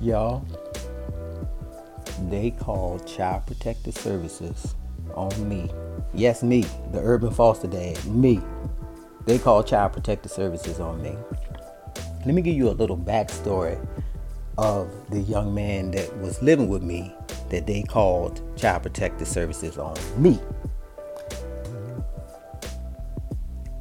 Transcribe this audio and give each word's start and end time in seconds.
Y'all, 0.00 0.44
they 2.28 2.50
called 2.50 3.06
Child 3.06 3.46
Protective 3.46 3.96
Services 3.96 4.74
on 5.14 5.48
me. 5.48 5.70
Yes, 6.14 6.42
me, 6.42 6.64
the 6.92 7.00
urban 7.00 7.30
foster 7.30 7.66
dad, 7.66 8.04
me. 8.04 8.40
They 9.24 9.38
called 9.38 9.66
Child 9.66 9.94
Protective 9.94 10.30
Services 10.30 10.80
on 10.80 11.02
me. 11.02 11.16
Let 12.24 12.34
me 12.34 12.42
give 12.42 12.54
you 12.54 12.68
a 12.68 12.72
little 12.72 12.96
backstory 12.96 13.84
of 14.58 14.90
the 15.10 15.20
young 15.20 15.54
man 15.54 15.90
that 15.92 16.16
was 16.18 16.42
living 16.42 16.68
with 16.68 16.82
me 16.82 17.14
that 17.50 17.66
they 17.66 17.82
called 17.82 18.42
Child 18.56 18.82
Protective 18.82 19.28
Services 19.28 19.78
on 19.78 19.96
me. 20.16 20.38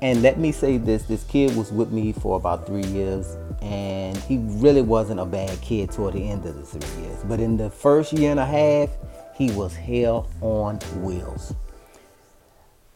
And 0.06 0.22
let 0.22 0.38
me 0.38 0.52
say 0.52 0.78
this 0.78 1.02
this 1.02 1.24
kid 1.24 1.56
was 1.56 1.72
with 1.72 1.92
me 1.92 2.14
for 2.14 2.38
about 2.38 2.68
three 2.68 2.86
years, 2.86 3.38
and 3.60 4.16
he 4.16 4.38
really 4.38 4.84
wasn't 4.84 5.20
a 5.20 5.26
bad 5.26 5.60
kid 5.62 5.90
toward 5.90 6.14
the 6.14 6.30
end 6.30 6.46
of 6.46 6.56
the 6.56 6.62
three 6.62 7.02
years. 7.02 7.24
But 7.24 7.40
in 7.40 7.58
the 7.58 7.72
first 7.72 8.14
year 8.14 8.30
and 8.30 8.40
a 8.40 8.46
half, 8.46 8.92
he 9.34 9.50
was 9.54 9.76
hell 9.76 10.30
on 10.42 10.78
wheels. 11.02 11.56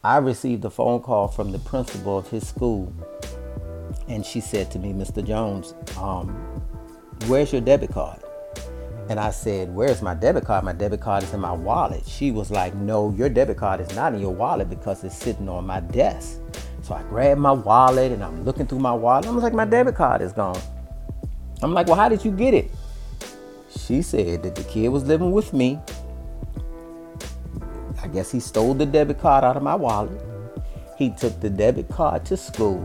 I 0.04 0.18
received 0.18 0.64
a 0.64 0.70
phone 0.70 1.00
call 1.00 1.26
from 1.26 1.50
the 1.50 1.58
principal 1.58 2.16
of 2.16 2.30
his 2.30 2.46
school, 2.46 2.94
and 4.06 4.24
she 4.24 4.40
said 4.40 4.70
to 4.70 4.78
me, 4.78 4.92
Mr. 4.92 5.26
Jones, 5.26 5.74
um, 5.98 6.28
where's 7.26 7.50
your 7.50 7.60
debit 7.60 7.90
card? 7.90 8.22
And 9.08 9.18
I 9.18 9.30
said, 9.32 9.74
Where's 9.74 10.00
my 10.00 10.14
debit 10.14 10.44
card? 10.44 10.64
My 10.64 10.74
debit 10.74 11.00
card 11.00 11.24
is 11.24 11.34
in 11.34 11.40
my 11.40 11.50
wallet. 11.50 12.06
She 12.06 12.30
was 12.30 12.52
like, 12.52 12.72
No, 12.76 13.12
your 13.18 13.28
debit 13.28 13.56
card 13.56 13.80
is 13.80 13.92
not 13.96 14.14
in 14.14 14.20
your 14.20 14.32
wallet 14.32 14.70
because 14.70 15.02
it's 15.02 15.16
sitting 15.16 15.48
on 15.48 15.66
my 15.66 15.80
desk. 15.80 16.38
So 16.90 16.96
I 16.96 17.04
grabbed 17.04 17.40
my 17.40 17.52
wallet 17.52 18.10
and 18.10 18.24
I'm 18.24 18.44
looking 18.44 18.66
through 18.66 18.80
my 18.80 18.92
wallet. 18.92 19.28
I'm 19.28 19.38
like, 19.38 19.52
My 19.52 19.64
debit 19.64 19.94
card 19.94 20.22
is 20.22 20.32
gone. 20.32 20.60
I'm 21.62 21.72
like, 21.72 21.86
Well, 21.86 21.94
how 21.94 22.08
did 22.08 22.24
you 22.24 22.32
get 22.32 22.52
it? 22.52 22.68
She 23.70 24.02
said 24.02 24.42
that 24.42 24.56
the 24.56 24.64
kid 24.64 24.88
was 24.88 25.04
living 25.04 25.30
with 25.30 25.52
me. 25.52 25.78
I 28.02 28.08
guess 28.08 28.32
he 28.32 28.40
stole 28.40 28.74
the 28.74 28.86
debit 28.86 29.20
card 29.20 29.44
out 29.44 29.56
of 29.56 29.62
my 29.62 29.76
wallet. 29.76 30.20
He 30.98 31.10
took 31.10 31.40
the 31.40 31.48
debit 31.48 31.88
card 31.88 32.24
to 32.24 32.36
school 32.36 32.82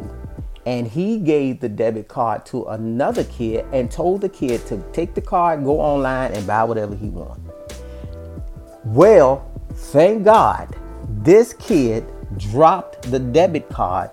and 0.67 0.85
he 0.85 1.17
gave 1.17 1.59
the 1.59 1.69
debit 1.69 2.07
card 2.07 2.45
to 2.45 2.65
another 2.65 3.23
kid 3.23 3.65
and 3.73 3.89
told 3.89 4.21
the 4.21 4.29
kid 4.29 4.67
to 4.67 4.77
take 4.93 5.15
the 5.15 5.21
card, 5.21 5.63
go 5.63 5.79
online, 5.81 6.31
and 6.33 6.45
buy 6.45 6.63
whatever 6.63 6.93
he 6.93 7.09
wanted. 7.09 7.51
Well, 8.83 9.51
thank 9.73 10.25
God, 10.25 10.75
this 11.23 11.53
kid 11.53 12.05
dropped 12.37 13.09
the 13.11 13.19
debit 13.19 13.69
card, 13.69 14.11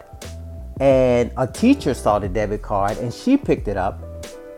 and 0.80 1.30
a 1.36 1.46
teacher 1.46 1.94
saw 1.94 2.18
the 2.18 2.28
debit 2.28 2.62
card 2.62 2.98
and 2.98 3.12
she 3.12 3.36
picked 3.36 3.68
it 3.68 3.77
up 3.77 4.02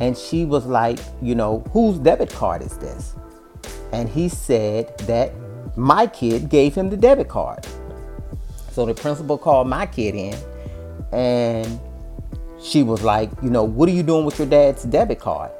and 0.00 0.16
she 0.16 0.44
was 0.44 0.64
like, 0.64 0.98
you 1.20 1.34
know, 1.34 1.60
whose 1.70 1.98
debit 1.98 2.30
card 2.30 2.62
is 2.62 2.78
this? 2.78 3.14
And 3.92 4.08
he 4.08 4.28
said 4.28 4.96
that 5.00 5.32
my 5.76 6.06
kid 6.06 6.48
gave 6.48 6.74
him 6.74 6.88
the 6.88 6.96
debit 6.96 7.28
card. 7.28 7.66
So 8.70 8.86
the 8.86 8.94
principal 8.94 9.36
called 9.36 9.68
my 9.68 9.86
kid 9.86 10.14
in 10.14 10.36
and 11.12 11.78
she 12.60 12.82
was 12.82 13.02
like, 13.02 13.30
you 13.42 13.50
know, 13.50 13.64
what 13.64 13.88
are 13.88 13.92
you 13.92 14.02
doing 14.02 14.24
with 14.24 14.38
your 14.38 14.48
dad's 14.48 14.84
debit 14.84 15.20
card? 15.20 15.52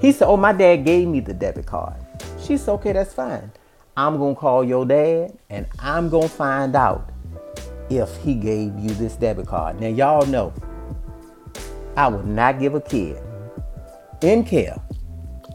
He 0.00 0.12
said, 0.12 0.28
oh, 0.28 0.36
my 0.36 0.52
dad 0.52 0.84
gave 0.84 1.08
me 1.08 1.20
the 1.20 1.34
debit 1.34 1.66
card. 1.66 1.96
She 2.40 2.56
said, 2.56 2.72
okay, 2.74 2.92
that's 2.92 3.12
fine. 3.12 3.50
I'm 3.96 4.16
going 4.18 4.34
to 4.34 4.40
call 4.40 4.64
your 4.64 4.86
dad 4.86 5.36
and 5.50 5.66
I'm 5.78 6.08
going 6.08 6.28
to 6.28 6.34
find 6.34 6.76
out 6.76 7.10
if 7.90 8.16
he 8.18 8.34
gave 8.34 8.78
you 8.78 8.90
this 8.90 9.16
debit 9.16 9.46
card. 9.46 9.80
Now, 9.80 9.88
y'all 9.88 10.26
know 10.26 10.52
I 11.96 12.08
would 12.08 12.26
not 12.26 12.58
give 12.58 12.74
a 12.74 12.80
kid 12.80 13.22
in 14.22 14.44
care 14.44 14.80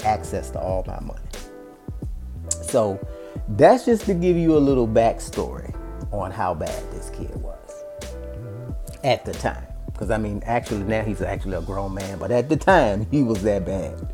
access 0.04 0.50
to 0.52 0.60
all 0.60 0.84
my 0.88 1.00
money. 1.00 1.20
So 2.62 3.00
that's 3.50 3.86
just 3.86 4.06
to 4.06 4.14
give 4.14 4.38
you 4.38 4.56
a 4.56 4.60
little 4.60 4.88
backstory 4.88 5.76
on 6.12 6.32
how 6.32 6.54
bad 6.54 6.92
this 6.92 7.10
kid 7.10 7.36
was 7.36 7.84
at 9.04 9.26
the 9.26 9.34
time. 9.34 9.66
Because 9.88 10.12
I 10.12 10.18
mean, 10.18 10.42
actually, 10.46 10.84
now 10.84 11.04
he's 11.04 11.22
actually 11.22 11.58
a 11.58 11.62
grown 11.62 11.94
man, 11.94 12.20
but 12.20 12.32
at 12.32 12.48
the 12.48 12.56
time, 12.56 13.06
he 13.12 13.22
was 13.22 13.44
that 13.44 13.66
bad. 13.66 14.14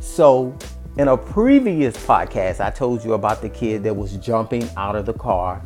So, 0.00 0.56
in 0.98 1.08
a 1.08 1.16
previous 1.16 1.96
podcast, 1.96 2.60
I 2.60 2.70
told 2.70 3.04
you 3.04 3.14
about 3.14 3.40
the 3.40 3.48
kid 3.48 3.84
that 3.84 3.94
was 3.94 4.16
jumping 4.16 4.68
out 4.76 4.96
of 4.96 5.06
the 5.06 5.14
car. 5.14 5.64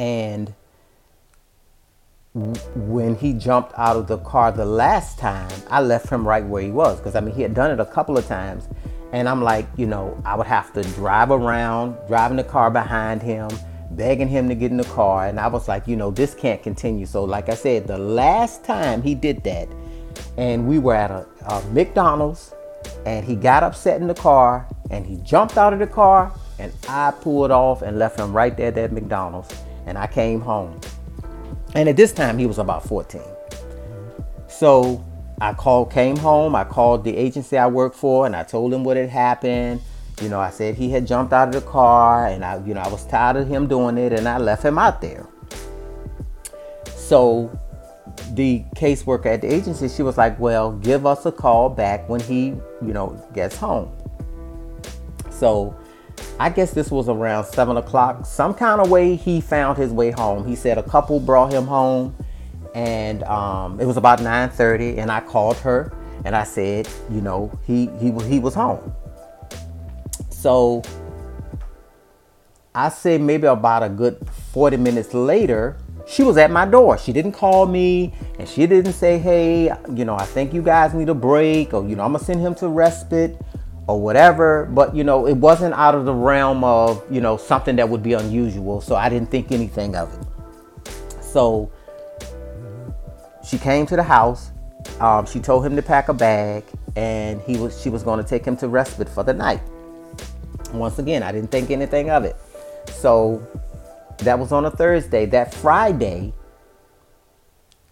And 0.00 0.54
when 2.74 3.16
he 3.16 3.34
jumped 3.34 3.72
out 3.76 3.96
of 3.96 4.06
the 4.06 4.18
car 4.18 4.50
the 4.50 4.64
last 4.64 5.18
time, 5.18 5.50
I 5.68 5.80
left 5.82 6.08
him 6.08 6.26
right 6.26 6.44
where 6.44 6.62
he 6.62 6.70
was. 6.70 6.98
Because 6.98 7.14
I 7.14 7.20
mean, 7.20 7.34
he 7.34 7.42
had 7.42 7.54
done 7.54 7.70
it 7.70 7.78
a 7.78 7.84
couple 7.84 8.16
of 8.16 8.26
times. 8.26 8.68
And 9.12 9.28
I'm 9.28 9.42
like, 9.42 9.66
you 9.76 9.86
know, 9.86 10.20
I 10.24 10.36
would 10.36 10.46
have 10.46 10.72
to 10.72 10.82
drive 10.94 11.30
around, 11.30 11.96
driving 12.08 12.36
the 12.36 12.44
car 12.44 12.70
behind 12.70 13.22
him 13.22 13.50
begging 13.90 14.28
him 14.28 14.48
to 14.48 14.54
get 14.54 14.70
in 14.70 14.76
the 14.76 14.84
car. 14.84 15.26
And 15.26 15.38
I 15.38 15.48
was 15.48 15.68
like, 15.68 15.86
you 15.86 15.96
know, 15.96 16.10
this 16.10 16.34
can't 16.34 16.62
continue. 16.62 17.06
So, 17.06 17.24
like 17.24 17.48
I 17.48 17.54
said, 17.54 17.86
the 17.86 17.98
last 17.98 18.64
time 18.64 19.02
he 19.02 19.14
did 19.14 19.42
that, 19.44 19.68
and 20.36 20.68
we 20.68 20.78
were 20.78 20.94
at 20.94 21.10
a, 21.10 21.26
a 21.46 21.62
McDonald's, 21.72 22.54
and 23.04 23.24
he 23.24 23.36
got 23.36 23.62
upset 23.62 24.00
in 24.00 24.06
the 24.06 24.14
car, 24.14 24.66
and 24.90 25.04
he 25.04 25.16
jumped 25.16 25.58
out 25.58 25.72
of 25.72 25.78
the 25.78 25.86
car, 25.86 26.32
and 26.58 26.72
I 26.88 27.10
pulled 27.10 27.50
off 27.50 27.82
and 27.82 27.98
left 27.98 28.18
him 28.18 28.32
right 28.32 28.56
there 28.56 28.68
at 28.68 28.74
that 28.76 28.92
McDonald's, 28.92 29.54
and 29.86 29.98
I 29.98 30.06
came 30.06 30.40
home. 30.40 30.80
And 31.74 31.88
at 31.88 31.96
this 31.96 32.12
time, 32.12 32.38
he 32.38 32.46
was 32.46 32.58
about 32.58 32.84
14. 32.86 33.22
So 34.48 35.04
I 35.40 35.54
called, 35.54 35.90
came 35.90 36.16
home, 36.16 36.54
I 36.54 36.64
called 36.64 37.04
the 37.04 37.16
agency 37.16 37.56
I 37.56 37.66
worked 37.66 37.96
for, 37.96 38.26
and 38.26 38.36
I 38.36 38.42
told 38.42 38.74
him 38.74 38.84
what 38.84 38.96
had 38.96 39.08
happened. 39.08 39.80
You 40.20 40.28
know, 40.28 40.38
I 40.38 40.50
said 40.50 40.74
he 40.74 40.90
had 40.90 41.06
jumped 41.06 41.32
out 41.32 41.48
of 41.48 41.54
the 41.54 41.62
car 41.62 42.26
and 42.26 42.44
I, 42.44 42.62
you 42.66 42.74
know, 42.74 42.80
I 42.80 42.88
was 42.88 43.06
tired 43.06 43.36
of 43.36 43.48
him 43.48 43.66
doing 43.66 43.96
it 43.96 44.12
and 44.12 44.28
I 44.28 44.36
left 44.36 44.62
him 44.62 44.78
out 44.78 45.00
there. 45.00 45.26
So 46.94 47.58
the 48.32 48.62
caseworker 48.76 49.26
at 49.26 49.40
the 49.40 49.52
agency, 49.52 49.88
she 49.88 50.02
was 50.02 50.18
like, 50.18 50.38
well, 50.38 50.72
give 50.72 51.06
us 51.06 51.24
a 51.24 51.32
call 51.32 51.70
back 51.70 52.06
when 52.06 52.20
he, 52.20 52.48
you 52.82 52.92
know, 52.92 53.18
gets 53.32 53.56
home. 53.56 53.90
So 55.30 55.74
I 56.38 56.48
guess 56.48 56.72
this 56.72 56.90
was 56.90 57.08
around 57.08 57.44
seven 57.44 57.76
o'clock. 57.76 58.24
Some 58.24 58.54
kind 58.54 58.80
of 58.80 58.90
way 58.90 59.16
he 59.16 59.40
found 59.40 59.78
his 59.78 59.92
way 59.92 60.10
home. 60.10 60.46
He 60.46 60.56
said 60.56 60.78
a 60.78 60.82
couple 60.82 61.20
brought 61.20 61.52
him 61.52 61.66
home 61.66 62.16
and 62.74 63.22
um, 63.24 63.80
it 63.80 63.86
was 63.86 63.96
about 63.96 64.20
9.30 64.20 64.98
and 64.98 65.10
I 65.10 65.20
called 65.20 65.56
her 65.58 65.92
and 66.24 66.36
I 66.36 66.44
said, 66.44 66.88
you 67.10 67.20
know, 67.20 67.50
he, 67.66 67.86
he, 67.98 68.10
he 68.26 68.38
was 68.38 68.54
home. 68.54 68.94
So 70.28 70.82
I 72.74 72.88
say 72.88 73.18
maybe 73.18 73.46
about 73.46 73.82
a 73.82 73.88
good 73.88 74.26
40 74.52 74.76
minutes 74.76 75.12
later, 75.12 75.76
she 76.06 76.22
was 76.22 76.36
at 76.36 76.50
my 76.50 76.64
door. 76.66 76.98
She 76.98 77.12
didn't 77.12 77.32
call 77.32 77.66
me 77.66 78.14
and 78.38 78.48
she 78.48 78.66
didn't 78.66 78.92
say, 78.94 79.18
hey, 79.18 79.72
you 79.94 80.04
know, 80.04 80.16
I 80.16 80.24
think 80.24 80.52
you 80.52 80.62
guys 80.62 80.94
need 80.94 81.08
a 81.08 81.14
break 81.14 81.74
or, 81.74 81.86
you 81.86 81.96
know, 81.96 82.04
I'm 82.04 82.12
to 82.12 82.18
send 82.18 82.40
him 82.40 82.54
to 82.56 82.68
respite 82.68 83.40
or 83.90 84.00
whatever. 84.00 84.68
But, 84.70 84.94
you 84.94 85.04
know, 85.04 85.26
it 85.26 85.36
wasn't 85.36 85.74
out 85.74 85.94
of 85.94 86.04
the 86.04 86.14
realm 86.14 86.64
of, 86.64 87.04
you 87.10 87.20
know, 87.20 87.36
something 87.36 87.76
that 87.76 87.88
would 87.88 88.02
be 88.02 88.14
unusual. 88.14 88.80
So 88.80 88.94
I 88.94 89.08
didn't 89.08 89.30
think 89.30 89.52
anything 89.52 89.96
of 89.96 90.12
it. 90.12 91.22
So 91.22 91.70
she 93.46 93.58
came 93.58 93.86
to 93.86 93.96
the 93.96 94.02
house. 94.02 94.52
Um, 95.00 95.26
she 95.26 95.40
told 95.40 95.64
him 95.64 95.76
to 95.76 95.82
pack 95.82 96.08
a 96.08 96.14
bag 96.14 96.64
and 96.96 97.40
he 97.42 97.56
was 97.56 97.80
she 97.80 97.90
was 97.90 98.02
going 98.02 98.22
to 98.22 98.28
take 98.28 98.44
him 98.44 98.56
to 98.58 98.68
respite 98.68 99.08
for 99.08 99.22
the 99.22 99.34
night. 99.34 99.60
Once 100.72 100.98
again, 100.98 101.22
I 101.22 101.32
didn't 101.32 101.50
think 101.50 101.70
anything 101.70 102.10
of 102.10 102.24
it. 102.24 102.36
So 102.88 103.46
that 104.18 104.38
was 104.38 104.52
on 104.52 104.64
a 104.64 104.70
Thursday. 104.70 105.26
That 105.26 105.54
Friday, 105.54 106.32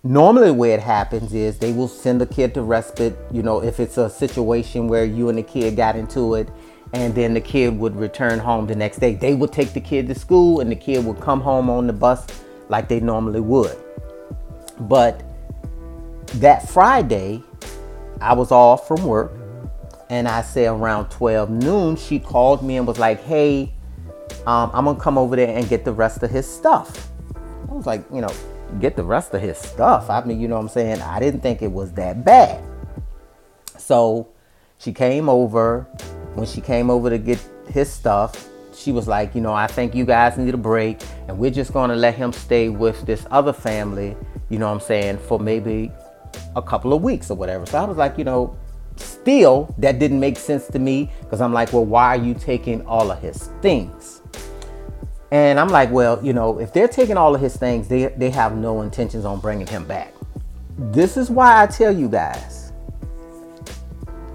normally 0.08 0.50
where 0.50 0.74
it 0.74 0.80
happens 0.80 1.34
is 1.34 1.58
they 1.58 1.70
will 1.70 1.86
send 1.86 2.18
the 2.18 2.26
kid 2.26 2.54
to 2.54 2.62
respite, 2.62 3.14
you 3.30 3.42
know, 3.42 3.62
if 3.62 3.78
it's 3.78 3.98
a 3.98 4.08
situation 4.08 4.88
where 4.88 5.04
you 5.04 5.28
and 5.28 5.36
the 5.36 5.42
kid 5.42 5.76
got 5.76 5.96
into 5.96 6.34
it 6.34 6.48
and 6.94 7.14
then 7.14 7.34
the 7.34 7.40
kid 7.42 7.78
would 7.78 7.94
return 7.94 8.38
home 8.38 8.66
the 8.66 8.74
next 8.74 9.00
day. 9.00 9.14
They 9.14 9.34
would 9.34 9.52
take 9.52 9.74
the 9.74 9.82
kid 9.82 10.08
to 10.08 10.14
school 10.14 10.60
and 10.60 10.72
the 10.72 10.76
kid 10.76 11.04
would 11.04 11.20
come 11.20 11.42
home 11.42 11.68
on 11.68 11.86
the 11.86 11.92
bus 11.92 12.26
like 12.70 12.88
they 12.88 13.00
normally 13.00 13.40
would. 13.40 13.76
But 14.80 15.22
that 16.36 16.66
Friday, 16.70 17.42
I 18.22 18.32
was 18.32 18.50
off 18.50 18.88
from 18.88 19.04
work 19.04 19.32
and 20.08 20.26
I 20.26 20.40
say 20.40 20.64
around 20.64 21.10
12 21.10 21.50
noon, 21.50 21.96
she 21.96 22.18
called 22.18 22.62
me 22.62 22.78
and 22.78 22.86
was 22.86 22.98
like, 22.98 23.22
hey, 23.24 23.74
um, 24.46 24.70
I'm 24.72 24.86
gonna 24.86 24.98
come 24.98 25.18
over 25.18 25.36
there 25.36 25.54
and 25.54 25.68
get 25.68 25.84
the 25.84 25.92
rest 25.92 26.22
of 26.22 26.30
his 26.30 26.50
stuff. 26.50 27.10
I 27.68 27.74
was 27.74 27.84
like, 27.84 28.02
you 28.10 28.22
know, 28.22 28.32
get 28.80 28.96
the 28.96 29.04
rest 29.04 29.34
of 29.34 29.40
his 29.40 29.58
stuff. 29.58 30.10
I 30.10 30.24
mean, 30.24 30.40
you 30.40 30.48
know 30.48 30.56
what 30.56 30.62
I'm 30.62 30.68
saying? 30.68 31.02
I 31.02 31.18
didn't 31.20 31.40
think 31.40 31.62
it 31.62 31.72
was 31.72 31.92
that 31.92 32.24
bad. 32.24 32.62
So 33.76 34.28
she 34.78 34.92
came 34.92 35.28
over. 35.28 35.86
When 36.34 36.46
she 36.46 36.60
came 36.60 36.90
over 36.90 37.10
to 37.10 37.18
get 37.18 37.38
his 37.68 37.90
stuff, 37.90 38.48
she 38.74 38.92
was 38.92 39.08
like, 39.08 39.34
you 39.34 39.40
know, 39.40 39.52
I 39.52 39.66
think 39.66 39.94
you 39.94 40.04
guys 40.04 40.38
need 40.38 40.54
a 40.54 40.58
break 40.58 41.00
and 41.26 41.36
we're 41.38 41.50
just 41.50 41.72
gonna 41.72 41.96
let 41.96 42.14
him 42.14 42.32
stay 42.32 42.68
with 42.68 43.04
this 43.06 43.26
other 43.30 43.52
family, 43.52 44.16
you 44.50 44.58
know 44.58 44.68
what 44.68 44.74
I'm 44.74 44.80
saying, 44.80 45.18
for 45.18 45.40
maybe 45.40 45.90
a 46.54 46.62
couple 46.62 46.92
of 46.92 47.02
weeks 47.02 47.30
or 47.30 47.34
whatever. 47.34 47.66
So 47.66 47.78
I 47.78 47.84
was 47.84 47.96
like, 47.96 48.16
you 48.18 48.24
know, 48.24 48.56
still, 48.96 49.74
that 49.78 49.98
didn't 49.98 50.20
make 50.20 50.36
sense 50.36 50.68
to 50.68 50.78
me 50.78 51.10
because 51.20 51.40
I'm 51.40 51.52
like, 51.52 51.72
well, 51.72 51.84
why 51.84 52.16
are 52.16 52.22
you 52.22 52.34
taking 52.34 52.86
all 52.86 53.10
of 53.10 53.20
his 53.20 53.50
things? 53.62 54.22
And 55.30 55.60
I'm 55.60 55.68
like, 55.68 55.90
well, 55.90 56.18
you 56.24 56.32
know, 56.32 56.58
if 56.58 56.72
they're 56.72 56.88
taking 56.88 57.16
all 57.16 57.34
of 57.34 57.40
his 57.40 57.56
things, 57.56 57.88
they, 57.88 58.06
they 58.06 58.30
have 58.30 58.56
no 58.56 58.80
intentions 58.82 59.24
on 59.24 59.40
bringing 59.40 59.66
him 59.66 59.84
back. 59.84 60.14
This 60.78 61.16
is 61.16 61.30
why 61.30 61.62
I 61.62 61.66
tell 61.66 61.94
you 61.94 62.08
guys 62.08 62.72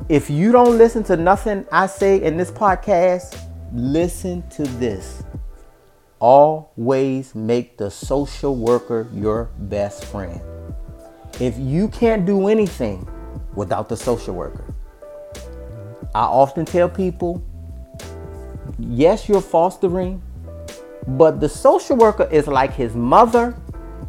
if 0.10 0.30
you 0.30 0.52
don't 0.52 0.78
listen 0.78 1.02
to 1.06 1.16
nothing 1.16 1.66
I 1.72 1.88
say 1.88 2.22
in 2.22 2.36
this 2.36 2.52
podcast, 2.52 3.40
listen 3.74 4.48
to 4.50 4.64
this. 4.64 5.24
Always 6.20 7.34
make 7.34 7.78
the 7.78 7.90
social 7.90 8.56
worker 8.56 9.08
your 9.14 9.46
best 9.58 10.06
friend. 10.06 10.42
If 11.40 11.58
you 11.58 11.88
can't 11.88 12.26
do 12.26 12.48
anything 12.50 13.08
without 13.56 13.88
the 13.88 13.98
social 13.98 14.36
worker, 14.36 14.74
I 16.14 16.24
often 16.24 16.66
tell 16.66 16.90
people 16.90 17.44
yes, 18.78 19.30
you're 19.30 19.42
fostering, 19.42 20.22
but 21.08 21.40
the 21.40 21.50
social 21.50 21.96
worker 21.96 22.28
is 22.32 22.48
like 22.48 22.74
his 22.74 22.96
mother, 22.96 23.56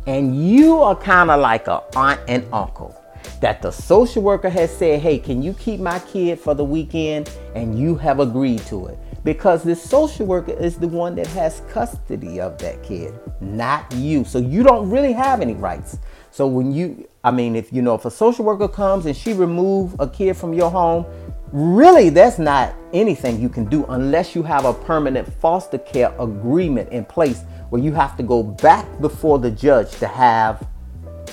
and 0.07 0.49
you 0.49 0.81
are 0.81 0.97
kind 0.97 1.31
of 1.31 1.41
like 1.41 1.67
a 1.67 1.83
aunt 1.97 2.21
and 2.29 2.47
uncle. 2.53 3.01
That 3.41 3.63
the 3.63 3.71
social 3.71 4.23
worker 4.23 4.51
has 4.51 4.75
said, 4.75 5.01
hey, 5.01 5.19
can 5.19 5.43
you 5.43 5.55
keep 5.55 5.81
my 5.81 5.99
kid 5.99 6.39
for 6.39 6.55
the 6.55 6.65
weekend? 6.65 7.31
And 7.55 7.79
you 7.79 7.95
have 7.97 8.21
agreed 8.21 8.61
to 8.67 8.87
it. 8.87 8.99
Because 9.25 9.63
the 9.63 9.75
social 9.75 10.27
worker 10.27 10.53
is 10.53 10.77
the 10.77 10.89
one 10.89 11.15
that 11.15 11.27
has 11.29 11.63
custody 11.71 12.41
of 12.41 12.59
that 12.59 12.83
kid, 12.83 13.19
not 13.41 13.91
you. 13.95 14.25
So 14.25 14.39
you 14.39 14.63
don't 14.63 14.91
really 14.91 15.13
have 15.15 15.41
any 15.41 15.55
rights. 15.55 15.99
So 16.31 16.47
when 16.47 16.73
you, 16.73 17.09
I 17.23 17.31
mean, 17.31 17.57
if 17.57 17.73
you 17.73 17.81
know, 17.81 17.95
if 17.95 18.05
a 18.05 18.11
social 18.11 18.45
worker 18.45 18.69
comes 18.69 19.07
and 19.07 19.17
she 19.17 19.33
remove 19.33 19.97
a 19.99 20.07
kid 20.07 20.37
from 20.37 20.53
your 20.53 20.71
home, 20.71 21.07
really 21.55 22.09
that's 22.09 22.41
not 22.41 22.75
anything 22.93 23.41
you 23.41 23.49
can 23.49 23.65
do 23.67 23.85
unless 23.91 24.35
you 24.35 24.43
have 24.43 24.65
a 24.65 24.75
permanent 24.75 25.33
foster 25.35 25.79
care 25.79 26.13
agreement 26.19 26.89
in 26.91 27.05
place 27.05 27.43
where 27.71 27.81
you 27.81 27.93
have 27.93 28.17
to 28.17 28.25
go 28.25 28.43
back 28.43 28.85
before 29.01 29.39
the 29.39 29.53
judge 29.53 29.93
to 29.93 30.09
have 30.09 30.67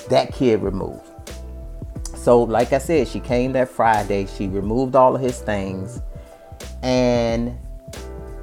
that 0.08 0.32
kid 0.32 0.62
removed. 0.62 1.10
So, 2.16 2.44
like 2.44 2.72
I 2.72 2.78
said, 2.78 3.08
she 3.08 3.18
came 3.18 3.52
that 3.54 3.68
Friday, 3.68 4.26
she 4.26 4.46
removed 4.46 4.94
all 4.94 5.16
of 5.16 5.20
his 5.20 5.40
things, 5.40 6.00
and 6.84 7.58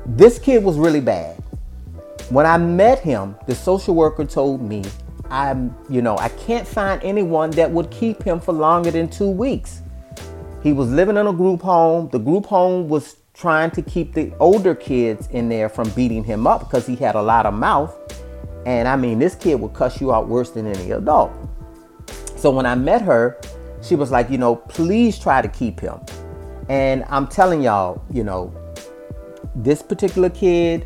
this 0.05 0.37
kid 0.37 0.65
was 0.65 0.77
really 0.77 0.99
bad. 0.99 1.37
When 2.29 2.45
I 2.45 2.57
met 2.57 2.99
him, 2.99 3.37
the 3.47 3.55
social 3.55 3.95
worker 3.95 4.25
told 4.25 4.61
me, 4.61 4.83
I'm, 5.29 5.73
you 5.89 6.01
know, 6.01 6.17
I 6.17 6.27
can't 6.27 6.67
find 6.67 7.01
anyone 7.03 7.51
that 7.51 7.71
would 7.71 7.89
keep 7.89 8.21
him 8.21 8.41
for 8.41 8.51
longer 8.51 8.91
than 8.91 9.07
two 9.07 9.29
weeks. 9.29 9.81
He 10.61 10.73
was 10.73 10.89
living 10.89 11.17
in 11.17 11.27
a 11.27 11.33
group 11.33 11.61
home. 11.61 12.09
The 12.11 12.19
group 12.19 12.45
home 12.45 12.89
was 12.89 13.17
trying 13.33 13.71
to 13.71 13.81
keep 13.81 14.13
the 14.13 14.33
older 14.39 14.75
kids 14.75 15.27
in 15.31 15.47
there 15.47 15.69
from 15.69 15.89
beating 15.91 16.23
him 16.23 16.45
up 16.45 16.61
because 16.61 16.85
he 16.85 16.95
had 16.95 17.15
a 17.15 17.21
lot 17.21 17.45
of 17.45 17.53
mouth. 17.53 17.95
And 18.65 18.88
I 18.88 18.97
mean, 18.97 19.19
this 19.19 19.35
kid 19.35 19.59
would 19.61 19.73
cuss 19.73 20.01
you 20.01 20.13
out 20.13 20.27
worse 20.27 20.51
than 20.51 20.67
any 20.67 20.91
adult. 20.91 21.31
So 22.35 22.51
when 22.51 22.65
I 22.65 22.75
met 22.75 23.01
her, 23.01 23.39
she 23.81 23.95
was 23.95 24.11
like, 24.11 24.29
you 24.29 24.38
know, 24.38 24.57
please 24.57 25.17
try 25.17 25.41
to 25.41 25.47
keep 25.47 25.79
him. 25.79 26.00
And 26.67 27.05
I'm 27.07 27.27
telling 27.27 27.62
y'all, 27.62 28.03
you 28.12 28.23
know, 28.23 28.53
this 29.55 29.81
particular 29.81 30.29
kid 30.29 30.85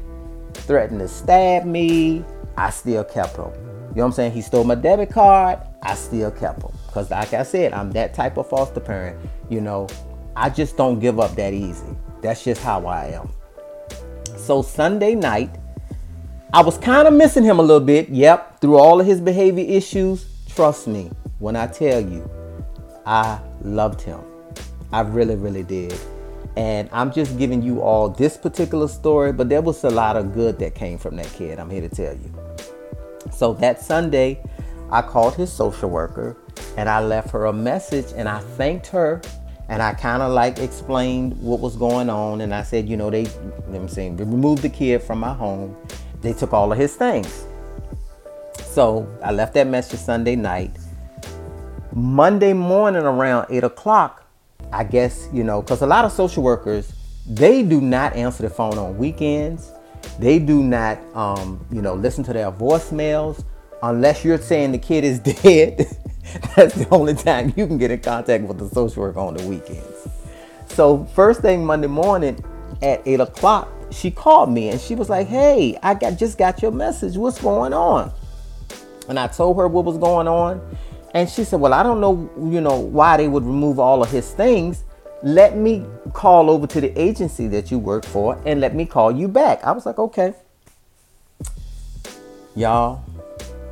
threatened 0.54 1.00
to 1.00 1.08
stab 1.08 1.66
me. 1.66 2.24
I 2.58 2.70
still 2.70 3.04
kept 3.04 3.36
him. 3.38 3.46
You 3.46 3.50
know 3.50 4.04
what 4.04 4.06
I'm 4.06 4.12
saying? 4.12 4.32
He 4.34 4.42
stole 4.42 4.64
my 4.64 4.76
debit 4.76 5.10
card. 5.12 5.60
I 5.82 5.96
still 5.96 6.32
kept 6.32 6.62
him. 6.62 6.73
Because, 6.94 7.10
like 7.10 7.34
I 7.34 7.42
said, 7.42 7.74
I'm 7.74 7.90
that 7.94 8.14
type 8.14 8.38
of 8.38 8.48
foster 8.48 8.80
parent. 8.80 9.18
You 9.50 9.62
know, 9.62 9.88
I 10.36 10.52
just 10.52 10.78
don't 10.78 11.00
give 11.00 11.20
up 11.20 11.36
that 11.38 11.52
easy. 11.52 11.88
That's 12.22 12.44
just 12.44 12.62
how 12.62 12.86
I 12.86 13.08
am. 13.08 13.30
So, 14.38 14.62
Sunday 14.62 15.16
night, 15.16 15.50
I 16.54 16.62
was 16.62 16.78
kind 16.78 17.08
of 17.08 17.16
missing 17.16 17.44
him 17.44 17.58
a 17.58 17.64
little 17.64 17.84
bit. 17.84 18.10
Yep, 18.10 18.62
through 18.62 18.78
all 18.78 19.02
of 19.02 19.08
his 19.08 19.20
behavior 19.20 19.66
issues. 19.68 20.28
Trust 20.48 20.88
me 20.88 21.10
when 21.40 21.56
I 21.56 21.66
tell 21.66 22.00
you, 22.00 22.30
I 23.08 23.40
loved 23.64 24.02
him. 24.02 24.20
I 24.92 25.02
really, 25.02 25.36
really 25.36 25.64
did. 25.64 26.00
And 26.58 26.88
I'm 26.92 27.12
just 27.12 27.40
giving 27.40 27.64
you 27.64 27.82
all 27.82 28.08
this 28.08 28.38
particular 28.38 28.88
story, 28.88 29.34
but 29.34 29.50
there 29.50 29.64
was 29.64 29.84
a 29.84 29.90
lot 29.90 30.16
of 30.16 30.32
good 30.32 30.60
that 30.60 30.76
came 30.76 31.00
from 31.00 31.16
that 31.16 31.34
kid. 31.34 31.58
I'm 31.58 31.72
here 31.72 31.82
to 31.82 31.90
tell 31.90 32.14
you. 32.14 32.32
So 33.32 33.56
that 33.56 33.82
Sunday, 33.82 34.44
I 34.92 35.02
called 35.02 35.34
his 35.34 35.52
social 35.52 35.90
worker 35.90 36.38
and 36.78 36.90
I 36.90 37.02
left 37.02 37.32
her 37.32 37.46
a 37.46 37.54
message 37.54 38.08
and 38.16 38.28
I 38.28 38.40
thanked 38.40 38.88
her 38.88 39.22
and 39.70 39.82
I 39.82 39.94
kind 39.94 40.22
of 40.22 40.32
like 40.32 40.60
explained 40.60 41.42
what 41.42 41.60
was 41.60 41.76
going 41.76 42.10
on 42.10 42.42
and 42.42 42.54
I 42.54 42.64
said, 42.64 42.88
you 42.88 42.98
know, 42.98 43.10
they, 43.10 43.28
I'm 43.74 43.88
saying, 43.88 44.18
they 44.18 44.24
removed 44.24 44.62
the 44.62 44.70
kid 44.70 45.02
from 45.02 45.20
my 45.20 45.34
home. 45.34 45.76
They 46.22 46.34
took 46.34 46.54
all 46.54 46.72
of 46.72 46.78
his 46.78 46.96
things. 46.96 47.46
So 48.62 49.08
I 49.24 49.32
left 49.32 49.54
that 49.54 49.68
message 49.68 50.00
Sunday 50.00 50.36
night. 50.36 50.72
Monday 51.94 52.54
morning 52.54 53.04
around 53.04 53.48
eight 53.50 53.64
o'clock, 53.64 54.26
I 54.72 54.84
guess, 54.84 55.30
you 55.32 55.44
know, 55.44 55.62
because 55.62 55.82
a 55.82 55.88
lot 55.88 56.06
of 56.06 56.12
social 56.12 56.42
workers, 56.42 56.92
they 57.28 57.64
do 57.64 57.80
not 57.80 58.16
answer 58.16 58.44
the 58.44 58.50
phone 58.50 58.78
on 58.78 58.98
weekends. 58.98 59.72
They 60.20 60.40
do 60.40 60.64
not, 60.64 61.00
um, 61.16 61.64
you 61.72 61.82
know, 61.82 61.94
listen 61.94 62.24
to 62.26 62.34
their 62.34 62.52
voicemails 62.52 63.44
unless 63.84 64.26
you're 64.26 64.40
saying 64.40 64.72
the 64.72 64.80
kid 64.80 65.04
is 65.04 65.20
dead. 65.44 65.86
That's 66.56 66.76
the 66.76 66.88
only 66.90 67.14
time 67.14 67.54
you 67.56 67.68
can 67.68 67.78
get 67.78 67.92
in 67.92 68.00
contact 68.00 68.44
with 68.44 68.58
the 68.58 68.70
social 68.70 69.04
worker 69.04 69.20
on 69.20 69.36
the 69.36 69.46
weekends. 69.48 70.08
So 70.68 71.06
first 71.14 71.42
thing 71.42 71.66
Monday 71.66 71.88
morning 71.88 72.44
at 72.82 73.02
eight 73.06 73.20
o'clock, 73.20 73.70
she 73.92 74.10
called 74.10 74.52
me 74.52 74.70
and 74.70 74.80
she 74.80 74.96
was 74.96 75.10
like, 75.10 75.28
"Hey, 75.28 75.78
I 75.84 75.94
got 75.94 76.18
just 76.18 76.38
got 76.38 76.62
your 76.62 76.72
message. 76.72 77.16
What's 77.18 77.42
going 77.42 77.74
on?" 77.74 78.12
And 79.08 79.20
I 79.20 79.28
told 79.28 79.58
her 79.58 79.68
what 79.68 79.86
was 79.86 79.98
going 79.98 80.28
on, 80.28 80.62
and 81.14 81.30
she 81.30 81.44
said, 81.44 81.60
Well, 81.60 81.74
I 81.74 81.84
don't 81.84 82.02
know, 82.02 82.30
you 82.52 82.62
know, 82.62 82.80
why 82.80 83.18
they 83.18 83.28
would 83.28 83.44
remove 83.44 83.80
all 83.80 84.02
of 84.02 84.10
his 84.10 84.32
things. 84.32 84.84
Let 85.22 85.56
me 85.56 85.86
call 86.12 86.50
over 86.50 86.68
to 86.68 86.82
the 86.82 87.00
agency 87.00 87.48
that 87.50 87.72
you 87.72 87.80
work 87.80 88.06
for 88.06 88.42
and 88.46 88.60
let 88.60 88.76
me 88.76 88.86
call 88.86 89.12
you 89.12 89.28
back. 89.28 89.64
I 89.64 89.72
was 89.72 89.86
like, 89.86 90.00
Okay. 90.00 90.34
Y'all, 92.56 92.98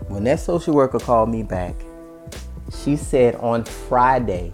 when 0.07 0.23
that 0.23 0.39
social 0.39 0.73
worker 0.73 0.99
called 0.99 1.29
me 1.29 1.43
back, 1.43 1.75
she 2.71 2.95
said 2.95 3.35
on 3.35 3.63
Friday 3.63 4.53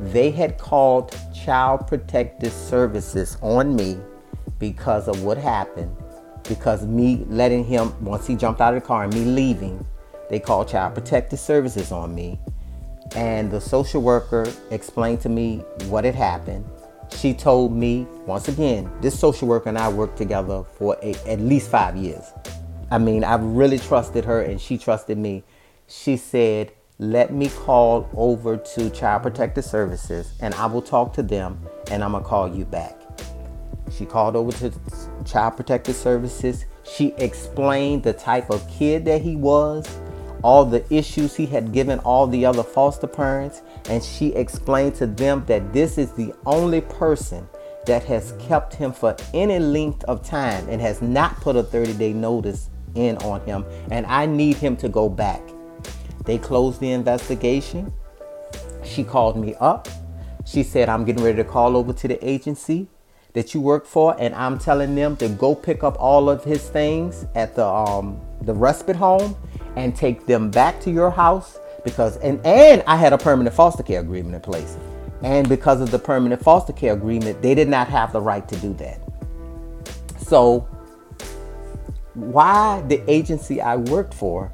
they 0.00 0.30
had 0.30 0.58
called 0.58 1.16
Child 1.34 1.86
Protective 1.86 2.52
Services 2.52 3.36
on 3.42 3.74
me 3.74 3.98
because 4.58 5.08
of 5.08 5.22
what 5.22 5.38
happened. 5.38 5.94
Because 6.48 6.86
me 6.86 7.24
letting 7.28 7.64
him, 7.64 7.92
once 8.04 8.26
he 8.26 8.34
jumped 8.34 8.60
out 8.60 8.74
of 8.74 8.82
the 8.82 8.86
car 8.86 9.04
and 9.04 9.14
me 9.14 9.24
leaving, 9.24 9.84
they 10.28 10.38
called 10.38 10.68
Child 10.68 10.94
Protective 10.94 11.38
Services 11.38 11.92
on 11.92 12.14
me. 12.14 12.38
And 13.14 13.50
the 13.50 13.60
social 13.60 14.02
worker 14.02 14.50
explained 14.70 15.20
to 15.22 15.28
me 15.28 15.58
what 15.88 16.04
had 16.04 16.14
happened. 16.14 16.64
She 17.16 17.34
told 17.34 17.72
me, 17.72 18.06
once 18.26 18.48
again, 18.48 18.90
this 19.00 19.18
social 19.18 19.48
worker 19.48 19.68
and 19.68 19.78
I 19.78 19.88
worked 19.88 20.16
together 20.16 20.64
for 20.78 20.96
a, 21.02 21.14
at 21.26 21.40
least 21.40 21.70
five 21.70 21.96
years. 21.96 22.24
I 22.90 22.98
mean, 22.98 23.24
I 23.24 23.34
really 23.36 23.78
trusted 23.78 24.24
her 24.24 24.42
and 24.42 24.60
she 24.60 24.78
trusted 24.78 25.18
me. 25.18 25.42
She 25.88 26.16
said, 26.16 26.72
let 27.00 27.32
me 27.32 27.48
call 27.48 28.10
over 28.14 28.58
to 28.58 28.90
Child 28.90 29.22
Protective 29.22 29.64
Services 29.64 30.34
and 30.40 30.52
I 30.56 30.66
will 30.66 30.82
talk 30.82 31.14
to 31.14 31.22
them 31.22 31.58
and 31.90 32.04
I'm 32.04 32.12
to 32.12 32.20
call 32.20 32.54
you 32.54 32.66
back. 32.66 32.94
She 33.90 34.04
called 34.04 34.36
over 34.36 34.52
to 34.52 34.70
Child 35.24 35.56
Protective 35.56 35.96
Services. 35.96 36.66
She 36.84 37.14
explained 37.16 38.02
the 38.02 38.12
type 38.12 38.50
of 38.50 38.68
kid 38.68 39.06
that 39.06 39.22
he 39.22 39.34
was 39.34 39.88
all 40.42 40.66
the 40.66 40.84
issues 40.94 41.34
he 41.34 41.46
had 41.46 41.72
given 41.72 41.98
all 42.00 42.26
the 42.26 42.44
other 42.46 42.62
foster 42.62 43.06
parents, 43.06 43.60
and 43.90 44.02
she 44.02 44.28
explained 44.28 44.94
to 44.94 45.06
them 45.06 45.44
that 45.46 45.72
this 45.72 45.98
is 45.98 46.12
the 46.12 46.34
only 46.46 46.80
person 46.80 47.46
that 47.86 48.04
has 48.04 48.32
kept 48.38 48.74
him 48.74 48.92
for 48.92 49.16
any 49.34 49.58
length 49.58 50.02
of 50.04 50.22
time 50.22 50.66
and 50.68 50.80
has 50.80 51.02
not 51.02 51.38
put 51.40 51.56
a 51.56 51.62
30 51.62 51.94
day 51.94 52.12
notice 52.12 52.70
in 52.94 53.16
on 53.18 53.40
him, 53.42 53.64
and 53.90 54.06
I 54.06 54.26
need 54.26 54.56
him 54.56 54.76
to 54.78 54.88
go 54.88 55.08
back. 55.10 55.42
They 56.24 56.38
closed 56.38 56.80
the 56.80 56.92
investigation. 56.92 57.92
She 58.84 59.04
called 59.04 59.36
me 59.36 59.54
up. 59.60 59.88
She 60.44 60.62
said, 60.62 60.88
I'm 60.88 61.04
getting 61.04 61.22
ready 61.22 61.36
to 61.36 61.44
call 61.44 61.76
over 61.76 61.92
to 61.92 62.08
the 62.08 62.28
agency 62.28 62.88
that 63.34 63.54
you 63.54 63.60
work 63.60 63.86
for, 63.86 64.16
and 64.18 64.34
I'm 64.34 64.58
telling 64.58 64.94
them 64.94 65.16
to 65.18 65.28
go 65.28 65.54
pick 65.54 65.84
up 65.84 65.96
all 66.00 66.28
of 66.28 66.42
his 66.42 66.68
things 66.68 67.26
at 67.34 67.54
the 67.54 67.64
um, 67.64 68.20
the 68.42 68.54
respite 68.54 68.96
home 68.96 69.36
and 69.76 69.94
take 69.94 70.26
them 70.26 70.50
back 70.50 70.80
to 70.80 70.90
your 70.90 71.10
house 71.10 71.58
because 71.84 72.16
and 72.18 72.44
and 72.44 72.82
I 72.86 72.96
had 72.96 73.12
a 73.12 73.18
permanent 73.18 73.54
foster 73.54 73.82
care 73.82 74.00
agreement 74.00 74.34
in 74.34 74.40
place. 74.40 74.76
And 75.22 75.48
because 75.48 75.80
of 75.80 75.90
the 75.90 75.98
permanent 75.98 76.42
foster 76.42 76.72
care 76.72 76.94
agreement, 76.94 77.42
they 77.42 77.54
did 77.54 77.68
not 77.68 77.88
have 77.88 78.12
the 78.12 78.20
right 78.20 78.48
to 78.48 78.56
do 78.56 78.72
that. 78.74 79.00
So 80.18 80.60
why 82.14 82.82
the 82.88 83.02
agency 83.08 83.60
I 83.60 83.76
worked 83.76 84.14
for 84.14 84.50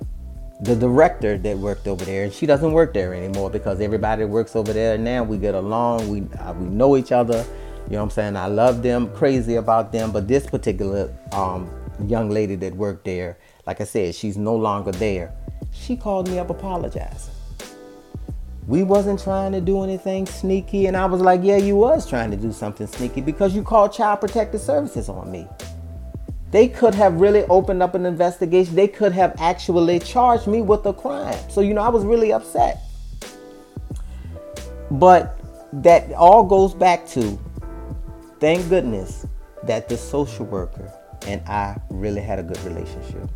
the 0.61 0.75
director 0.75 1.37
that 1.37 1.59
worked 1.59 1.87
over 1.87 2.05
there, 2.05 2.25
and 2.25 2.33
she 2.33 2.47
doesn't 2.47 2.73
work 2.73 2.95
there 2.95 3.13
anymore 3.13 3.51
because 3.51 3.81
everybody 3.81 4.25
works 4.25 4.57
over 4.57 4.73
there 4.73 4.97
now 4.97 5.23
we 5.23 5.37
get 5.37 5.55
along, 5.55 6.09
we 6.09 6.23
uh, 6.39 6.53
we 6.55 6.67
know 6.67 6.97
each 6.97 7.13
other. 7.13 7.45
You 7.87 7.93
know 7.93 7.99
what 7.99 8.05
I'm 8.05 8.11
saying? 8.11 8.37
I 8.37 8.47
love 8.47 8.83
them, 8.83 9.13
crazy 9.15 9.57
about 9.57 9.93
them, 9.93 10.11
but 10.11 10.27
this 10.27 10.47
particular 10.47 11.15
um, 11.33 11.71
young 12.07 12.31
lady 12.31 12.57
that 12.57 12.75
worked 12.75 13.05
there, 13.05 13.39
like 13.65 13.81
I 13.81 13.85
said, 13.85 14.15
she's 14.15 14.37
no 14.37 14.57
longer 14.57 14.91
there. 14.91 15.33
She 15.73 15.97
called 15.97 16.29
me 16.29 16.39
up 16.41 16.51
apologizing. 16.51 17.33
We 18.67 18.83
wasn't 18.83 19.23
trying 19.23 19.53
to 19.53 19.61
do 19.61 19.85
anything 19.85 20.27
sneaky, 20.27 20.87
and 20.87 20.97
I 20.97 21.07
was 21.07 21.21
like, 21.21 21.43
"Yeah, 21.45 21.59
you 21.59 21.77
was 21.77 22.09
trying 22.09 22.33
to 22.33 22.37
do 22.37 22.51
something 22.51 22.87
sneaky 22.87 23.21
because 23.21 23.55
you 23.55 23.63
called 23.63 23.93
Child 23.93 24.21
Protective 24.21 24.61
Services 24.61 25.09
on 25.09 25.31
me." 25.31 25.47
They 26.57 26.69
could 26.69 26.95
have 26.95 27.21
really 27.21 27.43
opened 27.51 27.83
up 27.83 27.95
an 27.95 28.07
investigation. 28.07 28.77
They 28.77 28.89
could 28.89 29.13
have 29.13 29.35
actually 29.39 29.99
charged 29.99 30.47
me 30.47 30.63
with 30.63 30.87
a 30.87 30.93
crime. 30.95 31.39
So, 31.51 31.61
you 31.61 31.75
know, 31.75 31.83
I 31.83 31.91
was 31.91 32.03
really 32.07 32.33
upset. 32.33 32.81
But 34.91 35.39
that 35.83 36.11
all 36.15 36.45
goes 36.45 36.73
back 36.73 37.07
to 37.09 37.39
thank 38.41 38.67
goodness 38.71 39.27
that 39.65 39.91
the 39.91 39.99
social 39.99 40.47
worker 40.47 40.91
and 41.27 41.43
I 41.47 41.79
really 41.91 42.23
had 42.23 42.39
a 42.39 42.43
good 42.43 42.63
relationship. 42.63 43.29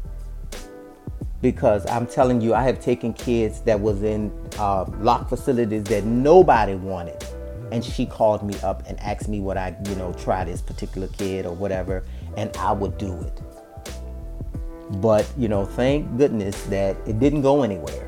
Because 1.43 1.85
I'm 1.91 2.07
telling 2.07 2.41
you, 2.41 2.55
I 2.55 2.63
have 2.63 2.81
taken 2.81 3.13
kids 3.13 3.61
that 3.65 3.79
was 3.79 4.03
in 4.03 4.33
uh, 4.59 4.87
locked 4.99 5.29
facilities 5.29 5.85
that 5.85 6.05
nobody 6.05 6.75
wanted, 6.75 7.23
and 7.71 7.85
she 7.85 8.07
called 8.07 8.43
me 8.43 8.55
up 8.63 8.83
and 8.89 8.99
asked 9.01 9.29
me 9.29 9.41
would 9.41 9.59
I, 9.59 9.77
you 9.91 9.95
know, 9.97 10.15
try 10.15 10.43
this 10.45 10.63
particular 10.63 11.09
kid 11.09 11.45
or 11.45 11.53
whatever, 11.53 12.03
and 12.37 12.55
I 12.57 12.73
would 12.73 12.99
do 12.99 13.21
it. 13.23 13.41
But, 15.01 15.27
you 15.39 15.49
know, 15.49 15.65
thank 15.65 16.17
goodness 16.17 16.61
that 16.65 16.97
it 17.07 17.21
didn't 17.21 17.43
go 17.43 17.63
anywhere. 17.63 18.07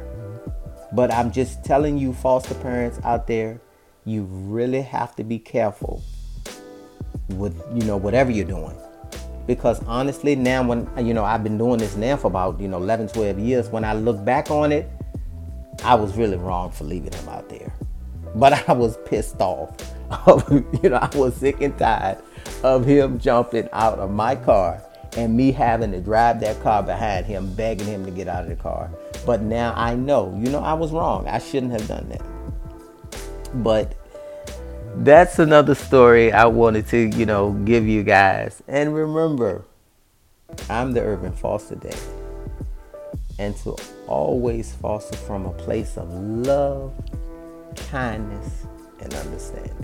But 0.92 1.12
I'm 1.12 1.30
just 1.30 1.64
telling 1.64 1.96
you, 1.96 2.12
foster 2.12 2.54
parents 2.54 2.98
out 3.04 3.26
there, 3.26 3.60
you 4.04 4.24
really 4.24 4.82
have 4.82 5.14
to 5.16 5.24
be 5.24 5.38
careful 5.38 6.02
with, 7.28 7.62
you 7.72 7.84
know, 7.84 7.96
whatever 7.96 8.30
you're 8.30 8.44
doing. 8.44 8.76
Because 9.46 9.82
honestly, 9.84 10.36
now 10.36 10.66
when, 10.66 10.88
you 11.04 11.14
know, 11.14 11.24
I've 11.24 11.42
been 11.42 11.58
doing 11.58 11.78
this 11.78 11.96
now 11.96 12.16
for 12.16 12.26
about, 12.26 12.60
you 12.60 12.68
know, 12.68 12.76
11, 12.78 13.08
12 13.08 13.38
years, 13.38 13.68
when 13.68 13.84
I 13.84 13.94
look 13.94 14.24
back 14.24 14.50
on 14.50 14.72
it, 14.72 14.88
I 15.84 15.94
was 15.94 16.16
really 16.16 16.36
wrong 16.36 16.70
for 16.70 16.84
leaving 16.84 17.12
him 17.12 17.28
out 17.28 17.48
there. 17.48 17.72
But 18.34 18.68
I 18.68 18.72
was 18.72 18.98
pissed 19.04 19.40
off. 19.40 19.70
you 20.82 20.90
know, 20.90 20.96
I 20.96 21.10
was 21.16 21.34
sick 21.36 21.60
and 21.60 21.76
tired 21.78 22.18
of 22.62 22.84
him 22.84 23.18
jumping 23.18 23.68
out 23.72 23.98
of 23.98 24.10
my 24.10 24.36
car 24.36 24.82
and 25.16 25.36
me 25.36 25.52
having 25.52 25.92
to 25.92 26.00
drive 26.00 26.40
that 26.40 26.60
car 26.62 26.82
behind 26.82 27.26
him, 27.26 27.54
begging 27.54 27.86
him 27.86 28.04
to 28.04 28.10
get 28.10 28.28
out 28.28 28.44
of 28.44 28.48
the 28.48 28.56
car. 28.56 28.90
But 29.26 29.42
now 29.42 29.74
I 29.76 29.94
know, 29.94 30.38
you 30.42 30.50
know, 30.50 30.60
I 30.60 30.72
was 30.72 30.90
wrong. 30.90 31.28
I 31.28 31.38
shouldn't 31.38 31.72
have 31.72 31.86
done 31.86 32.08
that. 32.08 32.22
But 33.62 33.94
that's 34.96 35.38
another 35.38 35.74
story 35.74 36.32
I 36.32 36.46
wanted 36.46 36.86
to, 36.88 36.98
you 36.98 37.26
know, 37.26 37.52
give 37.64 37.86
you 37.86 38.02
guys. 38.02 38.62
And 38.68 38.94
remember, 38.94 39.64
I'm 40.68 40.92
the 40.92 41.02
urban 41.02 41.32
foster 41.32 41.76
dad. 41.76 41.96
And 43.38 43.56
to 43.58 43.76
always 44.06 44.72
foster 44.74 45.16
from 45.16 45.46
a 45.46 45.52
place 45.52 45.96
of 45.96 46.08
love, 46.10 46.92
kindness, 47.90 48.66
and 49.00 49.12
understanding. 49.14 49.81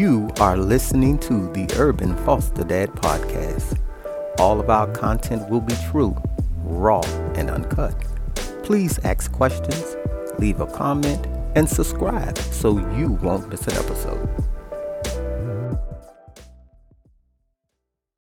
You 0.00 0.30
are 0.40 0.56
listening 0.56 1.18
to 1.18 1.52
the 1.52 1.68
Urban 1.76 2.16
Foster 2.24 2.64
Dad 2.64 2.88
podcast. 2.92 3.78
All 4.38 4.58
of 4.58 4.70
our 4.70 4.86
content 4.92 5.46
will 5.50 5.60
be 5.60 5.74
true, 5.90 6.16
raw, 6.64 7.02
and 7.34 7.50
uncut. 7.50 7.94
Please 8.62 8.98
ask 9.04 9.30
questions, 9.30 9.96
leave 10.38 10.62
a 10.62 10.66
comment, 10.66 11.26
and 11.54 11.68
subscribe 11.68 12.38
so 12.38 12.78
you 12.96 13.18
won't 13.22 13.50
miss 13.50 13.66
an 13.66 13.74
episode. 13.74 14.26